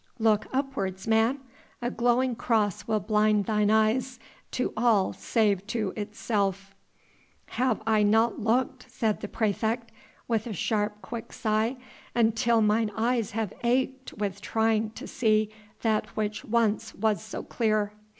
[0.17, 1.41] "Look upwards, man;
[1.79, 4.17] a glowing Cross will blind thine eyes
[4.49, 6.73] to all save to itself."
[7.49, 9.91] "Have I not looked," said the praefect,
[10.27, 11.77] with a sharp, quick sigh,
[12.15, 15.49] "until mine eyes have ached with trying to see
[15.83, 17.93] that which once was so clear.